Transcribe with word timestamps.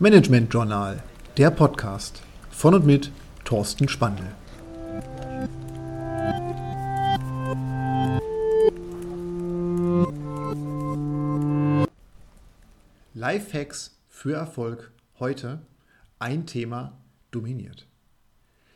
Management 0.00 0.54
Journal, 0.54 1.02
der 1.36 1.50
Podcast 1.50 2.22
von 2.52 2.72
und 2.72 2.86
mit 2.86 3.10
Thorsten 3.44 3.88
Spandl. 3.88 4.22
Lifehacks 13.14 13.98
für 14.08 14.34
Erfolg 14.34 14.92
heute. 15.18 15.66
Ein 16.20 16.46
Thema 16.46 16.96
dominiert. 17.32 17.88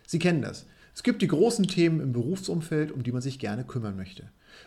Sie 0.09 0.19
kennen 0.19 0.43
das. 0.43 0.67
Es 0.95 1.03
gibt 1.03 1.23
die 1.23 1.29
großen 1.29 1.67
Themen 1.67 2.01
im 2.01 2.13
Berufsumfeld, 2.13 2.93
um 2.93 3.03
die 3.03 3.13
man 3.13 3.23
sich 3.23 3.39
gerne 3.39 3.65
kümmern 3.65 3.97
möchte. 3.97 4.25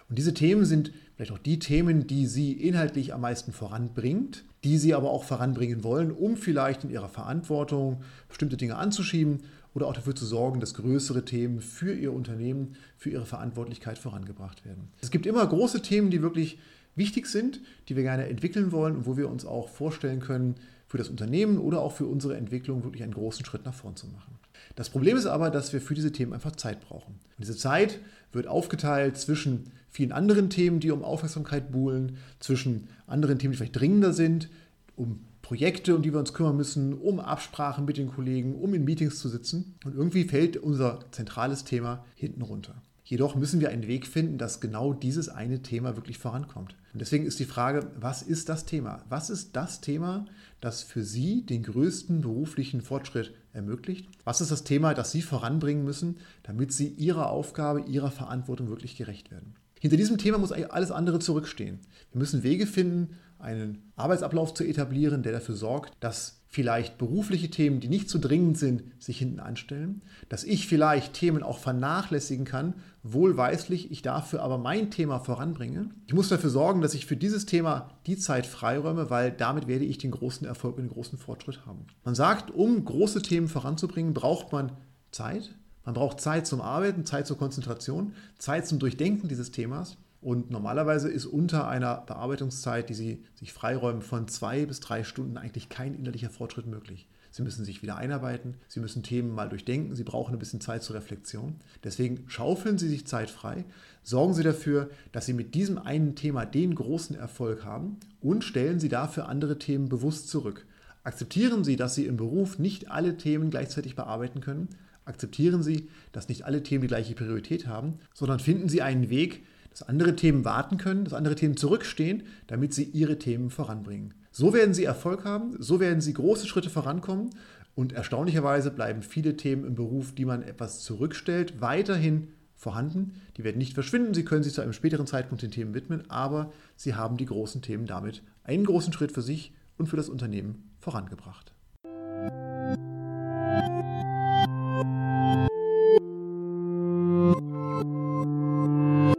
Und 0.10 0.18
diese 0.18 0.34
Themen 0.34 0.66
sind 0.66 0.92
vielleicht 1.16 1.32
auch 1.32 1.38
die 1.38 1.60
Themen, 1.60 2.07
die 2.07 2.25
Sie 2.25 2.54
inhaltlich 2.54 3.14
am 3.14 3.21
meisten 3.21 3.52
voranbringt, 3.52 4.43
die 4.64 4.78
Sie 4.78 4.96
aber 4.96 5.11
auch 5.11 5.24
voranbringen 5.24 5.84
wollen, 5.84 6.11
um 6.11 6.38
vielleicht 6.38 6.84
in 6.84 6.89
Ihrer 6.89 7.10
Verantwortung 7.10 8.01
bestimmte 8.28 8.57
Dinge 8.57 8.78
anzuschieben 8.78 9.42
oder 9.75 9.88
auch 9.88 9.93
dafür 9.93 10.15
zu 10.15 10.25
sorgen, 10.25 10.60
dass 10.60 10.74
größere 10.74 11.25
Themen 11.25 11.61
für 11.61 11.93
Ihr 11.93 12.14
Unternehmen, 12.14 12.76
für 12.98 13.12
Ihre 13.12 13.26
Verantwortlichkeit 13.26 14.00
vorangebracht 14.00 14.65
werden. 14.65 14.87
Es 15.01 15.12
gibt 15.12 15.28
immer 15.28 15.46
große 15.46 15.82
Themen, 15.84 16.10
die 16.10 16.23
wirklich 16.23 16.57
wichtig 16.96 17.28
sind, 17.28 17.62
die 17.87 17.96
wir 17.96 18.04
gerne 18.04 18.28
entwickeln 18.28 18.71
wollen 18.71 18.96
und 18.96 19.06
wo 19.06 19.18
wir 19.18 19.29
uns 19.29 19.46
auch 19.46 19.70
vorstellen 19.70 20.21
können, 20.21 20.56
für 20.87 20.98
das 20.98 21.10
Unternehmen 21.10 21.57
oder 21.57 21.82
auch 21.82 21.92
für 21.92 22.06
unsere 22.06 22.37
Entwicklung 22.37 22.84
wirklich 22.84 23.04
einen 23.04 23.14
großen 23.14 23.43
Schritt 23.43 23.65
nach 23.65 23.73
vorn 23.73 23.96
zu 23.96 24.07
machen. 24.07 24.35
Das 24.75 24.89
Problem 24.89 25.18
ist 25.18 25.25
aber, 25.25 25.50
dass 25.50 25.73
wir 25.73 25.82
für 25.82 25.95
diese 25.95 26.11
Themen 26.11 26.33
einfach 26.33 26.55
Zeit 26.55 26.82
brauchen. 26.82 27.14
Und 27.14 27.39
diese 27.39 27.55
Zeit 27.55 28.00
wird 28.32 28.47
aufgeteilt 28.47 29.18
zwischen 29.18 29.71
vielen 29.89 30.11
anderen 30.11 30.50
Themen, 30.50 30.79
die 30.79 30.91
um 30.91 31.04
Aufmerksamkeit 31.04 31.71
buhlen, 31.71 32.17
zwischen 32.39 32.89
anderen 33.08 33.39
Themen, 33.39 33.53
die 33.53 33.58
vielleicht 33.58 33.80
dringender 33.80 34.14
sind, 34.14 34.50
um 34.95 35.22
Projekte, 35.41 35.95
um 35.95 36.02
die 36.02 36.11
wir 36.11 36.19
uns 36.19 36.33
kümmern 36.33 36.58
müssen, 36.58 36.94
um 36.94 37.19
Absprachen 37.19 37.86
mit 37.86 37.97
den 37.97 38.08
Kollegen, 38.08 38.55
um 38.55 38.73
in 38.73 38.84
Meetings 38.84 39.20
zu 39.20 39.30
sitzen. 39.30 39.75
Und 39.86 39.95
irgendwie 39.95 40.23
fällt 40.23 40.58
unser 40.58 41.00
zentrales 41.12 41.64
Thema 41.64 42.03
hinten 42.16 42.42
runter. 42.42 42.81
Jedoch 43.08 43.36
müssen 43.36 43.59
wir 43.59 43.70
einen 43.70 43.86
Weg 43.86 44.08
finden, 44.08 44.39
dass 44.39 44.59
genau 44.59 44.92
dieses 44.92 45.30
eine 45.30 45.61
Thema 45.61 45.95
wirklich 45.95 46.17
vorankommt. 46.17 46.75
Und 46.92 47.00
deswegen 47.00 47.28
ist 47.28 47.39
die 47.39 47.45
Frage, 47.45 47.92
was 48.00 48.23
ist 48.23 48.50
das 48.50 48.66
Thema? 48.66 49.06
Was 49.09 49.30
ist 49.30 49.56
das 49.56 49.80
Thema, 49.80 50.25
das 50.59 50.81
für 50.81 51.03
Sie 51.03 51.45
den 51.45 51.62
größten 51.62 52.22
beruflichen 52.22 52.81
Fortschritt 52.81 53.36
ermöglicht? 53.53 54.09
Was 54.23 54.42
ist 54.42 54.50
das 54.50 54.64
Thema, 54.64 54.95
das 54.95 55.12
Sie 55.12 55.22
voranbringen 55.22 55.86
müssen, 55.86 56.17
damit 56.42 56.73
Sie 56.73 56.88
Ihrer 56.88 57.30
Aufgabe, 57.30 57.81
Ihrer 57.81 58.09
Verantwortung 58.09 58.70
wirklich 58.70 58.97
gerecht 58.97 59.30
werden? 59.30 59.53
Hinter 59.80 59.97
diesem 59.97 60.17
Thema 60.17 60.40
muss 60.40 60.52
alles 60.52 60.90
andere 60.90 61.19
zurückstehen. 61.19 61.81
Wir 62.12 62.17
müssen 62.17 62.42
Wege 62.42 62.66
finden, 62.66 63.17
einen 63.39 63.91
Arbeitsablauf 63.95 64.53
zu 64.53 64.64
etablieren, 64.64 65.23
der 65.23 65.33
dafür 65.33 65.55
sorgt, 65.55 65.94
dass 66.00 66.41
vielleicht 66.55 66.97
berufliche 66.97 67.50
Themen, 67.50 67.81
die 67.81 67.89
nicht 67.89 68.09
so 68.09 68.17
dringend 68.17 68.58
sind, 68.58 68.83
sich 68.97 69.17
hinten 69.17 69.41
anstellen, 69.41 70.02
dass 70.30 70.45
ich 70.45 70.67
vielleicht 70.67 71.14
Themen 71.14 71.44
auch 71.44 71.58
vernachlässigen 71.58 72.45
kann, 72.45 72.75
wohlweislich, 73.03 73.91
ich 73.91 74.02
dafür 74.02 74.41
aber 74.41 74.58
mein 74.58 74.89
Thema 74.89 75.19
voranbringe. 75.19 75.89
Ich 76.08 76.13
muss 76.13 76.30
dafür 76.30 76.50
sorgen, 76.50 76.80
dass 76.80 76.94
ich 76.94 77.06
für 77.06 77.17
dieses 77.17 77.45
Thema 77.45 77.89
die 78.08 78.17
Zeit 78.17 78.45
freiräume, 78.45 79.09
weil 79.09 79.31
damit 79.31 79.67
werde 79.67 79.83
ich 79.83 79.97
den 79.97 80.11
großen 80.11 80.47
Erfolg 80.47 80.78
und 80.78 80.86
den 80.86 80.94
großen 80.94 81.17
Fortschritt 81.17 81.66
haben. 81.66 81.88
Man 82.06 82.16
sagt, 82.16 82.52
um 82.52 82.86
große 82.86 83.22
Themen 83.22 83.50
voranzubringen, 83.50 84.13
braucht 84.13 84.53
man 84.53 84.72
Zeit. 85.11 85.53
Man 85.83 85.94
braucht 85.94 86.22
Zeit 86.22 86.47
zum 86.47 86.61
Arbeiten, 86.61 87.06
Zeit 87.06 87.28
zur 87.28 87.38
Konzentration, 87.38 88.13
Zeit 88.39 88.66
zum 88.66 88.80
Durchdenken 88.80 89.28
dieses 89.28 89.52
Themas. 89.52 89.97
Und 90.26 90.50
normalerweise 90.50 91.08
ist 91.08 91.28
unter 91.28 91.68
einer 91.68 91.98
Bearbeitungszeit, 91.98 92.90
die 92.90 92.95
Sie 92.95 93.23
sich 93.36 93.54
freiräumen, 93.54 94.02
von 94.02 94.28
zwei 94.28 94.66
bis 94.66 94.80
drei 94.80 95.04
Stunden 95.04 95.38
eigentlich 95.38 95.70
kein 95.70 95.94
innerlicher 95.94 96.31
Fortschritt 96.31 96.66
möglich. 96.66 97.08
Sie 97.30 97.44
müssen 97.44 97.64
sich 97.64 97.84
wieder 97.84 97.98
einarbeiten, 97.98 98.56
Sie 98.68 98.80
müssen 98.80 99.03
Themen 99.03 99.30
mal 99.30 99.50
durchdenken, 99.50 99.96
Sie 99.96 100.03
brauchen 100.03 100.34
ein 100.34 100.40
bisschen 100.40 100.62
Zeit 100.62 100.81
zur 100.81 100.96
Reflexion. 100.96 101.58
Deswegen 101.84 102.23
schaufeln 102.26 102.80
Sie 102.80 102.90
sich 102.90 103.06
Zeit 103.06 103.30
frei, 103.30 103.66
sorgen 104.02 104.34
Sie 104.34 104.41
dafür, 104.41 104.90
dass 105.12 105.28
Sie 105.28 105.34
mit 105.34 105.53
diesem 105.53 105.78
einen 105.78 106.16
Thema 106.16 106.44
den 106.47 106.74
großen 106.74 107.16
Erfolg 107.16 107.63
haben 107.63 107.97
und 108.19 108.44
stellen 108.44 108.80
Sie 108.80 108.90
dafür 108.90 109.30
andere 109.30 109.59
Themen 109.59 109.90
bewusst 109.90 110.28
zurück. 110.30 110.66
Akzeptieren 111.03 111.63
Sie, 111.63 111.75
dass 111.75 111.94
Sie 111.94 112.07
im 112.07 112.18
Beruf 112.18 112.57
nicht 112.57 112.90
alle 112.90 113.18
Themen 113.18 113.52
gleichzeitig 113.52 113.96
bearbeiten 113.96 114.42
können. 114.42 114.69
Akzeptieren 115.06 115.62
Sie, 115.62 115.88
dass 116.13 116.30
nicht 116.30 116.46
alle 116.46 116.63
Themen 116.63 116.81
die 116.81 116.88
gleiche 116.88 117.13
Priorität 117.13 117.68
haben, 117.68 118.00
sondern 118.16 118.40
finden 118.40 118.69
Sie 118.69 118.81
einen 118.81 119.12
Weg, 119.12 119.44
dass 119.75 119.90
andere 119.90 120.16
Themen 120.16 120.46
warten 120.46 120.78
können, 120.78 121.03
dass 121.03 121.13
andere 121.13 121.36
Themen 121.36 121.58
zurückstehen, 121.58 122.24
damit 122.47 122.74
sie 122.74 122.86
ihre 122.86 123.19
Themen 123.19 123.50
voranbringen. 123.50 124.13
So 124.31 124.53
werden 124.53 124.74
sie 124.74 124.86
Erfolg 124.86 125.25
haben, 125.25 125.58
so 125.59 125.81
werden 125.81 126.00
sie 126.00 126.13
große 126.13 126.47
Schritte 126.47 126.69
vorankommen 126.69 127.31
und 127.75 127.91
erstaunlicherweise 127.91 128.72
bleiben 128.72 129.02
viele 129.02 129.36
Themen 129.36 129.66
im 129.66 129.75
Beruf, 129.75 130.16
die 130.16 130.24
man 130.24 130.44
etwas 130.44 130.80
zurückstellt, 130.80 131.59
weiterhin 131.59 132.30
vorhanden. 132.56 133.22
Die 133.36 133.44
werden 133.44 133.58
nicht 133.58 133.74
verschwinden, 133.74 134.13
sie 134.13 134.24
können 134.24 134.44
sich 134.44 134.53
zu 134.53 134.62
einem 134.62 134.72
späteren 134.72 135.08
Zeitpunkt 135.08 135.44
den 135.44 135.52
Themen 135.52 135.74
widmen, 135.74 136.09
aber 136.09 136.53
sie 136.78 136.96
haben 136.96 137.18
die 137.18 137.25
großen 137.25 137.62
Themen 137.62 137.86
damit 137.86 138.24
einen 138.46 138.66
großen 138.66 138.94
Schritt 138.94 139.12
für 139.12 139.22
sich 139.22 139.53
und 139.78 139.88
für 139.88 139.97
das 139.97 140.07
Unternehmen 140.07 140.72
vorangebracht. 140.80 141.55